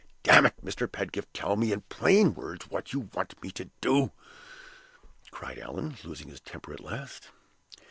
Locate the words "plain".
1.81-2.33